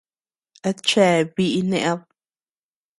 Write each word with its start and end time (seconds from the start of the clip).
¿A 0.69 0.71
chea 0.87 1.15
biʼi 1.35 1.59
neʼed.? 1.69 1.99